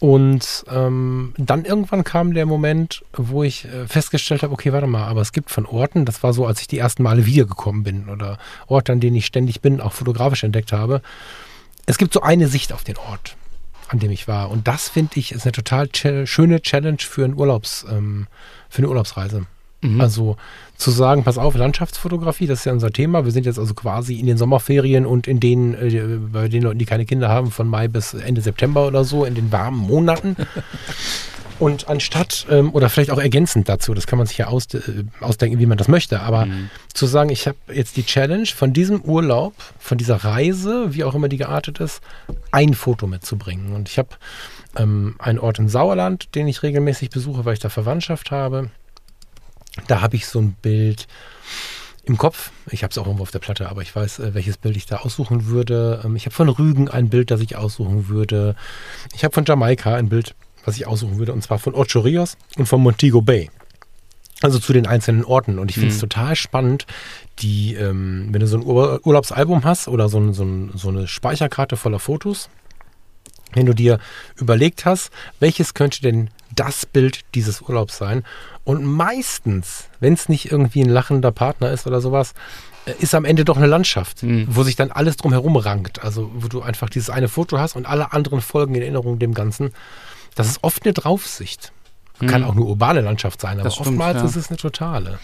[0.03, 5.07] Und ähm, dann irgendwann kam der Moment, wo ich äh, festgestellt habe, okay, warte mal,
[5.07, 8.09] aber es gibt von Orten, das war so, als ich die ersten Male wiedergekommen bin
[8.09, 8.37] oder
[8.67, 11.03] Orte, an denen ich ständig bin, auch fotografisch entdeckt habe.
[11.87, 13.37] Es gibt so eine Sicht auf den Ort,
[13.87, 14.51] an dem ich war.
[14.51, 18.27] Und das finde ich ist eine total ch schöne Challenge für, einen Urlaubs, ähm,
[18.71, 19.47] für eine Urlaubsreise.
[19.83, 20.01] Mhm.
[20.01, 20.37] Also
[20.77, 23.25] zu sagen, pass auf, Landschaftsfotografie, das ist ja unser Thema.
[23.25, 26.79] Wir sind jetzt also quasi in den Sommerferien und in denen, äh, bei den Leuten,
[26.79, 30.37] die keine Kinder haben, von Mai bis Ende September oder so, in den warmen Monaten.
[31.59, 34.81] Und anstatt, ähm, oder vielleicht auch ergänzend dazu, das kann man sich ja aus, äh,
[35.21, 36.71] ausdenken, wie man das möchte, aber Mhm.
[36.92, 41.14] zu sagen, ich habe jetzt die Challenge von diesem Urlaub, von dieser Reise, wie auch
[41.14, 42.01] immer die geartet ist,
[42.51, 43.75] ein Foto mitzubringen.
[43.75, 44.09] Und ich habe
[44.77, 48.71] ähm, einen Ort im Sauerland, den ich regelmäßig besuche, weil ich da Verwandtschaft habe.
[49.87, 51.06] Da habe ich so ein Bild
[52.04, 52.50] im Kopf.
[52.70, 54.87] Ich habe es auch irgendwo auf der Platte, aber ich weiß, äh, welches Bild ich
[54.87, 56.02] da aussuchen würde.
[56.04, 58.56] Ähm, ich habe von Rügen ein Bild, das ich aussuchen würde.
[59.14, 62.37] Ich habe von Jamaika ein Bild, was ich aussuchen würde, und zwar von Ocho Rios
[62.56, 63.50] und von Montego Bay.
[64.42, 65.61] Also zu den einzelnen Orten.
[65.61, 66.00] Und ich finde es Mhm.
[66.08, 66.87] total spannend,
[67.38, 70.88] die, ähm, wenn du so ein Ur Urlaubsalbum hast oder so, ein, so, ein, so
[70.88, 72.50] eine Speicherkarte voller Fotos,
[73.52, 74.00] wenn du dir
[74.37, 78.25] überlegt hast, welches könnte denn das Bild dieses Urlaubs sein?
[78.65, 82.35] Und meistens, wenn es nicht irgendwie ein lachender Partner ist oder sowas,
[82.87, 84.47] äh, ist am Ende doch eine Landschaft, Mhm.
[84.49, 86.03] wo sich dann alles drumherum rankt.
[86.03, 89.35] Also wo du einfach dieses eine Foto hast und alle anderen folgen in Erinnerung dem
[89.35, 89.71] Ganzen.
[90.35, 91.73] Das ist oft eine Draufsicht.
[92.27, 92.47] Kann Mhm.
[92.49, 94.25] auch eine urbane Landschaft sein, aber stimmt, oftmals ja.
[94.25, 95.19] ist es eine totale.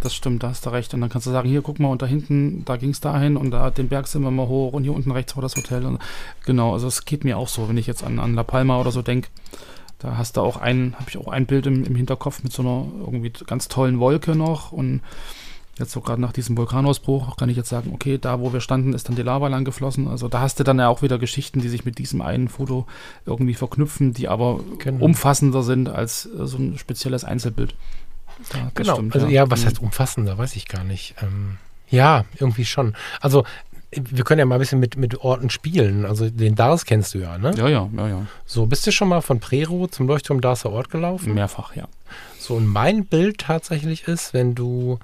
[0.00, 0.94] Das stimmt, da hast du recht.
[0.94, 3.36] Und dann kannst du sagen, hier, guck mal, und da hinten, da ging es dahin
[3.36, 5.84] und da den Berg sind wir mal hoch und hier unten rechts war das Hotel.
[5.84, 5.98] Und
[6.46, 8.92] genau, also es geht mir auch so, wenn ich jetzt an, an La Palma oder
[8.92, 9.28] so denke.
[9.98, 12.62] Da hast du auch ein, habe ich auch ein Bild im, im Hinterkopf mit so
[12.62, 15.00] einer irgendwie ganz tollen Wolke noch und
[15.78, 18.94] jetzt so gerade nach diesem Vulkanausbruch kann ich jetzt sagen, okay, da wo wir standen,
[18.94, 20.08] ist dann die Lava lang geflossen.
[20.08, 22.86] Also da hast du dann ja auch wieder Geschichten, die sich mit diesem einen Foto
[23.26, 25.04] irgendwie verknüpfen, die aber Genau.
[25.04, 27.74] umfassender sind als äh, so ein spezielles Einzelbild.
[28.52, 28.94] Das Genau.
[28.94, 29.66] stimmt, also ja, was Mhm.
[29.66, 31.14] heißt umfassender, weiß ich gar nicht.
[31.22, 31.58] Ähm,
[31.90, 32.94] ja, irgendwie schon.
[33.20, 33.44] Also
[33.90, 36.04] wir können ja mal ein bisschen mit, mit Orten spielen.
[36.04, 37.52] Also den Dars kennst du ja, ne?
[37.56, 38.26] Ja, ja, ja, ja.
[38.44, 41.34] So, bist du schon mal von Prero zum Leuchtturm Darser Ort gelaufen?
[41.34, 41.88] Mehrfach, ja.
[42.38, 44.98] So, und mein Bild tatsächlich ist, wenn du,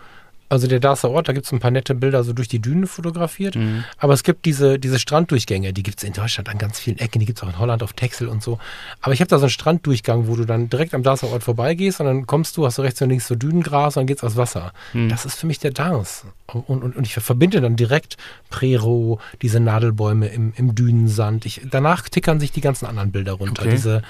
[0.54, 2.86] also der Darser Ort, da gibt es ein paar nette Bilder so durch die Dünen
[2.86, 3.56] fotografiert.
[3.56, 3.84] Mhm.
[3.98, 7.20] Aber es gibt diese, diese Stranddurchgänge, die gibt es in Deutschland an ganz vielen Ecken,
[7.20, 8.58] die gibt es auch in Holland auf Texel und so.
[9.02, 12.00] Aber ich habe da so einen Stranddurchgang, wo du dann direkt am Darser Ort vorbeigehst
[12.00, 14.36] und dann kommst du, hast du rechts und links so Dünengras und dann geht's aufs
[14.36, 14.72] Wasser.
[14.94, 15.10] Mhm.
[15.10, 16.24] Das ist für mich der Dars.
[16.46, 18.16] Und, und, und ich verbinde dann direkt
[18.50, 21.46] Prero, diese Nadelbäume im, im Dünensand.
[21.46, 23.62] Ich, danach tickern sich die ganzen anderen Bilder runter.
[23.62, 23.72] Okay.
[23.72, 24.02] Diese,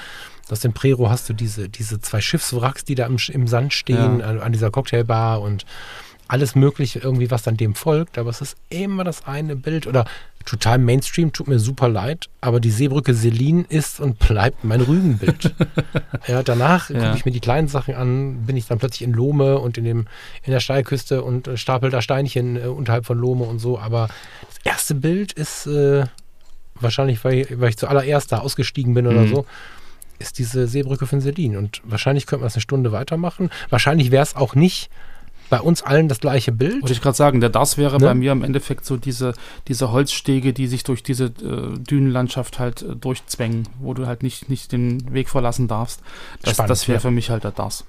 [0.51, 4.21] aus dem Prero hast du diese, diese zwei Schiffswracks, die da im, im Sand stehen,
[4.21, 4.27] Ja.
[4.27, 5.65] an, an dieser Cocktailbar und
[6.35, 8.19] alles Mögliche irgendwie, was dann dem folgt.
[8.19, 10.05] Aber es ist immer das eine Bild oder
[10.45, 15.55] total Mainstream, tut mir super leid, aber die Seebrücke Selin ist und bleibt mein Rügenbild.
[16.27, 16.99] ja, danach Ja.
[17.05, 19.85] gucke ich mir die kleinen Sachen an, bin ich dann plötzlich in Lohme und in,
[19.85, 20.07] dem,
[20.43, 23.79] in der Steilküste und äh, stapel da Steinchen äh, unterhalb von Lohme und so.
[23.79, 24.09] Aber
[24.49, 26.05] das erste Bild ist äh,
[26.75, 29.29] wahrscheinlich, weil, weil ich zuallererst da ausgestiegen bin oder Mhm.
[29.29, 29.47] so,
[30.19, 31.57] ist diese Seebrücke von Selin.
[31.57, 33.49] Und wahrscheinlich könnte man es eine Stunde weitermachen.
[33.71, 34.91] Wahrscheinlich wäre es auch nicht
[35.51, 36.83] bei uns allen das gleiche Bild.
[36.83, 38.07] Wollte ich gerade sagen, der das wäre Ne?
[38.07, 39.35] bei mir im Endeffekt so diese,
[39.69, 44.49] diese Holzstege, die sich durch diese äh, Dünenlandschaft halt äh, durchzwängen, wo du halt nicht,
[44.49, 46.01] nicht den Weg verlassen darfst.
[46.43, 47.01] Das, Spannend, das wäre ja.
[47.01, 47.85] für mich halt der das.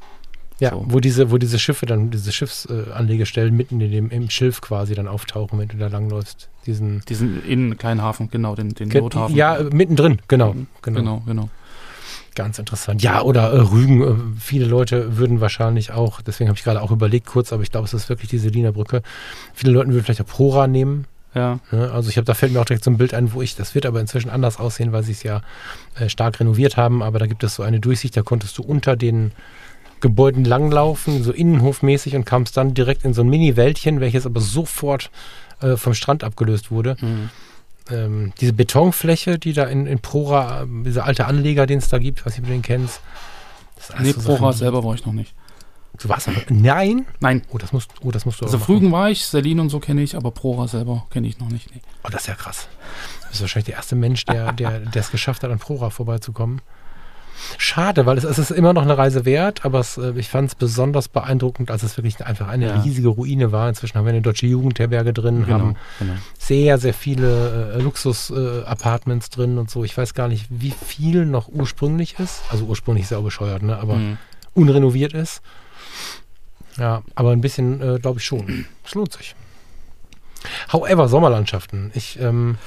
[0.59, 0.85] Ja, So.
[0.87, 5.07] wo diese, wo diese Schiffe dann, diese Schiffsanlegestellen mitten in dem, im Schilf quasi dann
[5.07, 6.49] auftauchen, wenn du da langläufst.
[6.65, 9.35] Diesen Diesen in kleinen Hafen, genau, den, den Nothafen.
[9.35, 10.99] Ja, äh, mittendrin, genau, Mhm, genau.
[10.99, 11.49] genau, genau.
[12.35, 13.01] Ganz interessant.
[13.01, 14.01] Ja, oder äh, Rügen.
[14.01, 17.71] Äh, viele Leute würden wahrscheinlich auch, deswegen habe ich gerade auch überlegt kurz, aber ich
[17.71, 19.01] glaube, es ist wirklich die Seliner Brücke.
[19.53, 21.05] Viele Leute würden vielleicht auch Prora nehmen.
[21.33, 21.91] Ja, Ne?
[21.91, 23.75] Also ich habe, da fällt mir auch direkt so ein Bild ein, wo ich, das
[23.75, 25.41] wird aber inzwischen anders aussehen, weil sie es ja
[25.99, 28.95] äh, stark renoviert haben, aber da gibt es so eine Durchsicht, da konntest du unter
[28.95, 29.31] den
[29.99, 35.09] Gebäuden langlaufen, so innenhofmäßig und kamst dann direkt in so ein Mini-Wäldchen, welches aber sofort
[35.61, 36.95] äh, vom Strand abgelöst wurde.
[37.01, 37.29] mhm.
[37.91, 42.25] Ähm, diese Betonfläche, die da in, in Prora, dieser alte Anleger, den es da gibt,
[42.25, 43.01] weiß nicht, ob du den kennst.
[43.75, 45.33] Das Nee, so Prora Sachen, selber war ich noch nicht.
[45.99, 47.05] Du warst aber, nein?
[47.19, 47.43] Nein.
[47.51, 48.57] Oh, das musst, oh, das musst du Also.
[48.59, 51.73] Frügen war ich, Selin und so kenne ich, aber Prora selber kenne ich noch nicht.
[51.73, 51.81] Nee.
[52.03, 52.67] Oh, das ist ja krass.
[53.21, 56.61] Du bist wahrscheinlich der erste Mensch, der der der es geschafft hat, an Prora vorbeizukommen.
[57.57, 60.49] Schade, weil es, es ist immer noch eine Reise wert, aber es, äh, ich fand
[60.49, 62.81] es besonders beeindruckend, als es wirklich einfach eine Ja.
[62.81, 63.67] riesige Ruine war.
[63.69, 66.13] Inzwischen haben wir eine deutsche Jugendherberge drin, haben genau.
[66.39, 69.83] sehr, sehr viele äh, Luxus-Apartments drin und so.
[69.83, 72.41] Ich weiß gar nicht, wie viel noch ursprünglich ist.
[72.49, 73.77] Also ursprünglich ist ja auch bescheuert, ne?
[73.77, 74.17] aber Mhm.
[74.53, 75.41] unrenoviert ist.
[76.77, 78.65] Ja, aber ein bisschen, äh, glaube ich schon.
[78.85, 79.35] Es lohnt sich.
[80.71, 81.91] However, Sommerlandschaften.
[81.95, 82.57] Ich, ähm,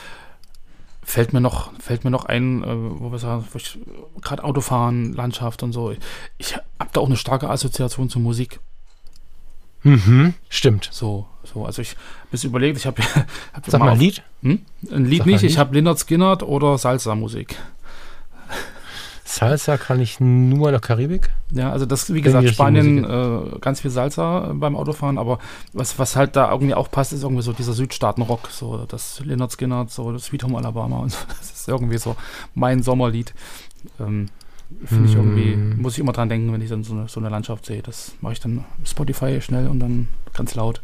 [1.09, 2.67] Fällt mir noch, fällt mir noch ein, äh,
[3.01, 3.79] wo wir sagen, ich
[4.21, 5.95] gerade Autofahren, Landschaft und so.
[6.37, 8.61] Ich habe da auch eine starke Assoziation zur Musik.
[9.85, 10.91] mhm, stimmt.
[10.93, 11.65] So, so.
[11.65, 13.03] Also ich habe bis überlegt, ich habe
[13.55, 14.23] hab Sag mal ein Lied.
[14.43, 14.61] Hm?
[14.91, 15.59] Ein Lied Sag nicht, ein ich Lied.
[15.59, 17.57] habe Leonard Skinner oder Salsa-Musik.
[19.29, 21.29] Salsa kann ich nur in der Karibik.
[21.51, 25.39] Ja, also das, wie gesagt, Spanien, äh, ganz viel Salsa äh, beim Autofahren, aber
[25.75, 29.53] was, was halt da irgendwie auch passt, ist irgendwie so dieser Südstaaten-Rock, so das Leonard
[29.53, 31.19] Skinner, so das Sweet Home Alabama und so.
[31.29, 32.17] Das ist irgendwie so
[32.55, 33.35] mein Sommerlied.
[34.01, 34.29] Ähm,
[34.85, 35.81] Finde ich irgendwie, Hm.
[35.83, 37.83] muss ich immer dran denken, wenn ich dann so eine, so eine Landschaft sehe.
[37.83, 40.81] Das mache ich dann Spotify schnell und dann ganz laut.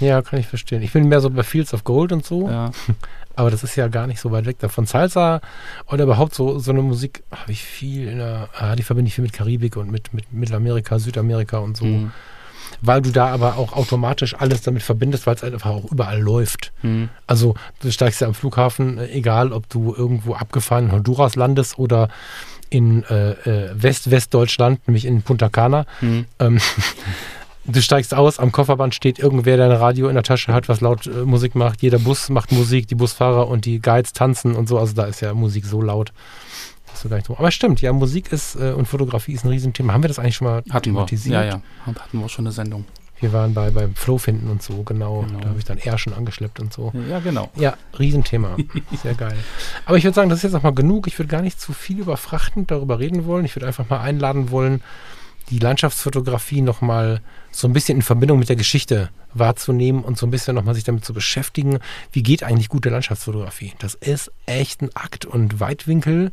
[0.00, 0.82] Ja, kann ich verstehen.
[0.82, 2.70] Ich bin mehr so bei Fields of Gold und so, Ja,
[3.36, 4.86] aber das ist ja gar nicht so weit weg davon.
[4.86, 5.40] Salsa
[5.86, 9.14] oder überhaupt so, so eine Musik habe ich viel in der, ah, die verbinde ich
[9.14, 11.84] viel mit Karibik und mit, mit Mittelamerika, Südamerika und so.
[11.84, 12.12] Mhm.
[12.80, 16.72] Weil du da aber auch automatisch alles damit verbindest, weil es einfach auch überall läuft.
[16.82, 17.08] Mhm.
[17.26, 21.78] Also du steigst ja am Flughafen, äh, egal ob du irgendwo abgefahren in Honduras landest
[21.78, 22.08] oder
[22.70, 25.86] in äh, äh, West-Westdeutschland, nämlich in Punta Cana.
[26.00, 26.26] Mhm.
[26.38, 26.58] Ähm,
[27.66, 30.80] du steigst aus, am Kofferband steht irgendwer, der ein Radio in der Tasche hat, was
[30.80, 31.82] laut äh, Musik macht.
[31.82, 34.78] Jeder Bus macht Musik, die Busfahrer und die Guides tanzen und so.
[34.78, 36.12] Also da ist ja Musik so laut.
[37.02, 39.92] drum- Aber stimmt, ja, Musik ist äh, und Fotografie ist ein Riesenthema.
[39.92, 40.80] Haben wir das eigentlich schon mal Hatten wir.
[41.06, 41.34] thematisiert?
[41.34, 41.60] Ja, ja.
[41.86, 42.84] Hatten wir schon eine Sendung.
[43.20, 45.22] Wir waren bei beim Flow finden und so, genau.
[45.26, 45.40] Genau.
[45.40, 46.92] Da habe ich dann eher schon angeschleppt und so.
[47.08, 47.48] Ja, genau.
[47.56, 48.56] Ja, Riesenthema.
[49.02, 49.36] Sehr geil.
[49.86, 51.06] Aber ich würde sagen, das ist jetzt noch mal genug.
[51.06, 53.44] Ich würde gar nicht zu viel über Frachten darüber reden wollen.
[53.44, 54.82] Ich würde einfach mal einladen wollen,
[55.50, 60.26] die Landschaftsfotografie noch mal so ein bisschen in Verbindung mit der Geschichte wahrzunehmen und so
[60.26, 61.80] ein bisschen noch mal sich damit zu beschäftigen,
[62.12, 63.72] wie geht eigentlich gute Landschaftsfotografie.
[63.78, 66.30] Das ist echt ein Akt und Weitwinkel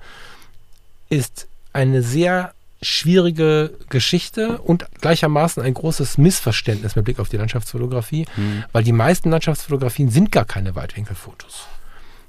[1.10, 8.26] ist eine sehr schwierige Geschichte und gleichermaßen ein großes Missverständnis mit Blick auf die Landschaftsfotografie,
[8.36, 8.63] Mhm.
[8.71, 11.67] weil die meisten Landschaftsfotografien sind gar keine Weitwinkelfotos.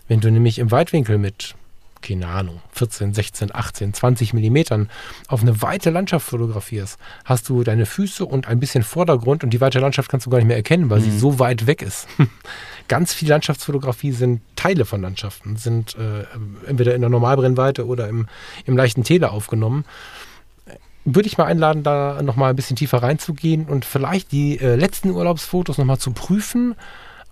[0.08, 1.54] Wenn du nämlich im Weitwinkel mit,
[2.02, 4.90] keine Ahnung, 14, 16, 18, 20 Millimetern
[5.28, 9.60] auf eine weite Landschaft fotografierst, hast du deine Füße und ein bisschen Vordergrund und die
[9.60, 11.18] weite Landschaft kannst du gar nicht mehr erkennen, weil sie Mhm.
[11.18, 12.08] so weit weg ist.
[12.88, 16.24] Ganz viel Landschaftsfotografie sind Teile von Landschaften, sind äh,
[16.68, 18.26] entweder in der Normalbrennweite oder im,
[18.66, 19.84] im leichten Tele aufgenommen
[21.04, 25.10] würde ich mal einladen, da nochmal ein bisschen tiefer reinzugehen und vielleicht die äh, letzten
[25.10, 26.76] Urlaubsfotos nochmal zu prüfen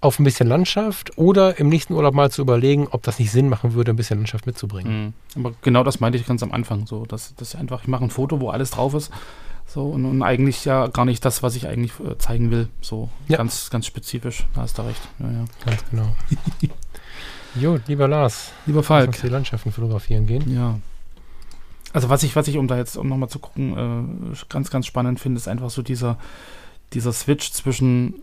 [0.03, 3.49] auf ein bisschen Landschaft oder im nächsten Urlaub mal zu überlegen, ob das nicht Sinn
[3.51, 5.15] machen würde, ein bisschen Landschaft mitzubringen.
[5.37, 5.45] Mhm.
[5.45, 6.87] Aber genau das meinte ich ganz am Anfang.
[6.87, 9.11] So, dass, dass ich einfach, ich mache ein Foto, wo alles drauf ist.
[9.67, 12.69] So, und, und eigentlich ja gar nicht das, was ich eigentlich äh, zeigen will.
[12.81, 13.37] So Ja.
[13.37, 14.47] ganz, ganz spezifisch.
[14.55, 15.01] Da hast du recht.
[15.19, 15.45] Ja, ja.
[15.67, 16.09] Ganz genau.
[17.55, 19.09] jo, lieber Lars, Lieber lass Falk.
[19.09, 20.53] uns die Landschaften fotografieren gehen.
[20.55, 20.79] Ja.
[21.93, 24.87] Also was ich, was ich, um da jetzt um nochmal zu gucken, äh, ganz, ganz
[24.87, 26.19] spannend finde, ist einfach so dieser,
[26.93, 28.15] dieser Switch zwischen,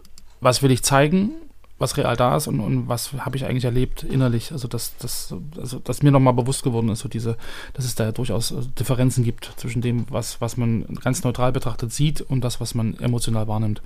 [0.41, 1.31] was will ich zeigen,
[1.79, 4.51] was real da ist und, und was habe ich eigentlich erlebt innerlich.
[4.51, 7.37] Also dass das, also dass mir nochmal bewusst geworden ist, so diese,
[7.73, 11.51] dass es da ja durchaus äh, Differenzen gibt zwischen dem, was, was man ganz neutral
[11.51, 13.81] betrachtet sieht und das, was man emotional wahrnimmt.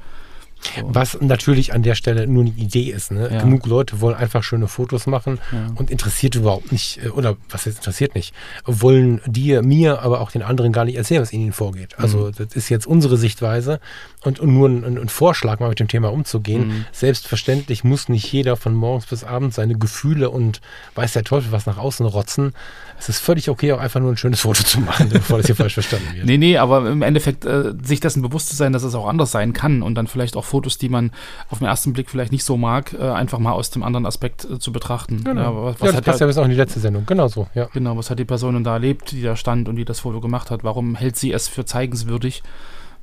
[0.80, 0.82] So.
[0.94, 3.12] Was natürlich an der Stelle nur eine Idee ist.
[3.12, 3.30] Ne?
[3.32, 3.42] Ja.
[3.42, 5.68] Genug Leute wollen einfach schöne Fotos machen Ja.
[5.76, 8.34] und interessiert überhaupt nicht, äh, oder was jetzt interessiert nicht,
[8.66, 11.98] wollen dir, mir, aber auch den anderen gar nicht erzählen, was ihnen vorgeht.
[11.98, 12.32] Also Mhm.
[12.38, 13.80] das ist jetzt unsere Sichtweise
[14.24, 16.68] und, und nur ein, ein Vorschlag, mal mit dem Thema umzugehen.
[16.68, 16.86] Mhm.
[16.92, 20.62] Selbstverständlich muss nicht jeder von morgens bis abends seine Gefühle und
[20.96, 22.54] weiß der Teufel was nach außen rotzen.
[23.00, 25.56] Es ist völlig okay, auch einfach nur ein schönes Foto zu machen, bevor das hier
[25.56, 26.26] falsch verstanden wird.
[26.26, 29.32] Nee, nee, aber im Endeffekt äh, sich dessen bewusst zu sein, dass es auch anders
[29.32, 31.12] sein kann und dann vielleicht auch Fotos, die man
[31.50, 34.46] auf den ersten Blick vielleicht nicht so mag, äh, einfach mal aus dem anderen Aspekt
[34.46, 35.24] äh, zu betrachten.
[35.24, 35.42] Genau.
[35.42, 37.06] Ja, was, ja, was das hat passt ja bis auch in die letzte Sendung.
[37.06, 37.68] Genau so, ja.
[37.74, 40.22] Genau, was hat die Person denn da erlebt, die da stand und die das Foto
[40.22, 40.64] gemacht hat?
[40.64, 42.44] Warum hält sie es für zeigenswürdig?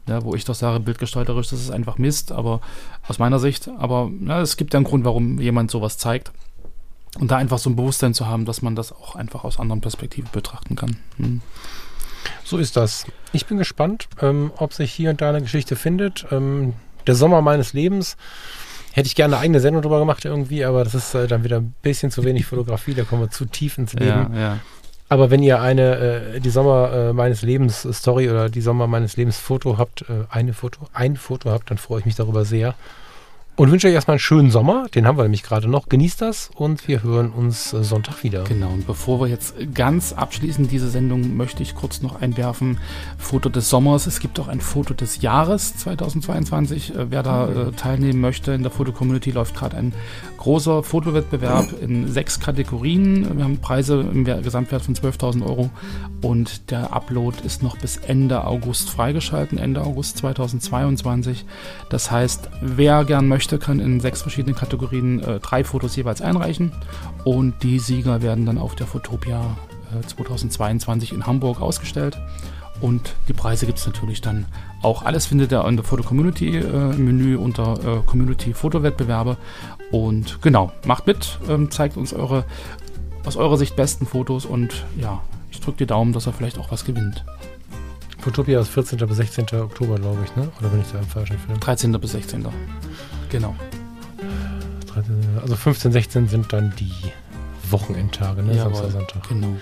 [0.06, 2.60] Ja, wo ich doch sage, bildgestalterisch, das ist einfach Mist, aber
[3.06, 6.32] aus meiner Sicht, aber ja, es gibt ja einen Grund, warum jemand sowas zeigt.
[7.18, 9.80] Und da einfach so ein Bewusstsein zu haben, dass man das auch einfach aus anderen
[9.80, 10.96] Perspektiven betrachten kann.
[11.16, 11.40] Hm.
[12.44, 13.06] So ist das.
[13.32, 16.26] Ich bin gespannt, ähm, ob sich hier und da eine Geschichte findet.
[16.30, 16.74] Ähm,
[17.08, 18.16] der Sommer meines Lebens.
[18.92, 21.58] Hätte ich gerne eine eigene Sendung drüber gemacht irgendwie, aber das ist äh, dann wieder
[21.58, 24.34] ein bisschen zu wenig Fotografie, da kommen wir zu tief ins Leben.
[24.34, 24.58] Ja, ja.
[25.08, 29.16] Aber wenn ihr eine, äh, die Sommer äh, meines Lebens Story oder die Sommer meines
[29.16, 32.74] Lebens Foto habt, äh, eine Foto, ein Foto habt, dann freue ich mich darüber sehr.
[33.58, 34.86] Und wünsche euch erstmal einen schönen Sommer.
[34.94, 35.88] Den haben wir nämlich gerade noch.
[35.88, 38.44] Genießt das und wir hören uns äh, Sonntag wieder.
[38.44, 42.78] Genau, und bevor wir jetzt ganz abschließen diese Sendung, möchte ich kurz noch einwerfen.
[43.18, 44.06] Foto des Sommers.
[44.06, 46.94] Es gibt auch ein Foto des Jahres 2022.
[46.94, 49.92] Äh, wer da äh, teilnehmen möchte, in der Foto-Community läuft gerade ein
[50.36, 53.36] großer Fotowettbewerb in sechs Kategorien.
[53.36, 55.68] Wir haben Preise im Gesamtwert von 12.000 Euro
[56.22, 61.44] und der Upload ist noch bis Ende August freigeschalten, Ende August 2022.
[61.90, 66.20] Das heißt, wer gern möchte, möchte, kann in sechs verschiedenen Kategorien äh, drei Fotos jeweils
[66.20, 66.72] einreichen
[67.24, 69.56] und die Sieger werden dann auf der Fotopia
[69.90, 72.18] äh, 2022 in Hamburg ausgestellt.
[72.80, 74.46] Und die Preise gibt es natürlich dann
[74.82, 75.02] auch.
[75.02, 79.36] Alles findet ihr in der Foto Community äh, Menü unter äh, Community Fotowettbewerbe.
[79.90, 82.44] Und genau, macht mit, ähm, zeigt uns eure
[83.24, 86.70] aus eurer Sicht besten Fotos und ja, ich drücke die Daumen, dass er vielleicht auch
[86.70, 87.24] was gewinnt.
[88.20, 88.98] Fotopia ist 14.
[89.06, 89.46] bis 16.
[89.60, 90.48] Oktober, glaube ich, ne?
[90.60, 91.58] Oder bin ich da im falschen Film?
[91.58, 91.92] 13.
[92.00, 92.46] bis 16.
[93.30, 93.54] Genau.
[95.42, 96.90] Also 15, 16 sind dann die
[97.70, 98.56] Wochenendtage, ne?
[98.56, 99.28] Jawohl, Samstag, Sonntag.
[99.28, 99.56] Genau.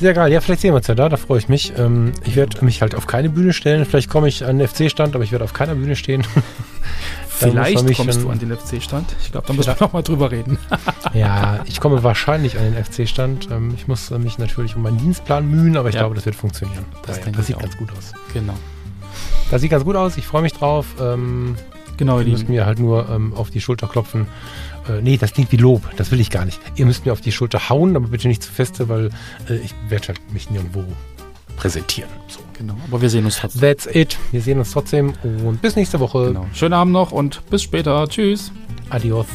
[0.00, 0.32] Sehr geil.
[0.32, 1.72] Ja, vielleicht sehen wir uns ja da, da freue ich mich.
[1.78, 3.84] Ähm, ich werde mich halt auf keine Bühne stellen.
[3.86, 6.24] Vielleicht komme ich an den FC-Stand, aber ich werde auf keiner Bühne stehen.
[7.28, 9.16] Vielleicht kommst du an den FC-Stand.
[9.22, 10.58] Ich glaube, da müssen wir nochmal drüber reden.
[11.14, 13.48] ja, ich komme wahrscheinlich an den FC-Stand.
[13.50, 16.02] Ähm, ich muss mich natürlich um meinen Dienstplan mühen, aber ich Ja.
[16.02, 16.84] glaube, das wird funktionieren.
[17.06, 17.60] Das Ja, das sieht auch.
[17.62, 18.12] ganz gut aus.
[18.34, 18.54] Genau.
[19.50, 20.16] Das sieht ganz gut aus.
[20.16, 20.86] Ich freue mich drauf.
[21.00, 21.56] Ähm,
[21.96, 24.26] Genau, ihr müsst mir halt nur ähm, auf die Schulter klopfen.
[24.88, 25.82] Äh, nee, das klingt wie Lob.
[25.96, 26.60] Das will ich gar nicht.
[26.76, 29.10] Ihr müsst mir auf die Schulter hauen, aber bitte nicht zu feste, weil
[29.48, 30.84] äh, ich werde halt mich nirgendwo
[31.56, 32.10] präsentieren.
[32.28, 32.40] So.
[32.58, 32.74] Genau.
[32.88, 33.60] Aber wir sehen uns trotzdem.
[33.60, 34.18] That's it.
[34.30, 36.28] Wir sehen uns trotzdem und bis nächste Woche.
[36.28, 36.46] Genau.
[36.54, 38.06] Schönen Abend noch und bis später.
[38.08, 38.52] Tschüss.
[38.90, 39.26] Adios.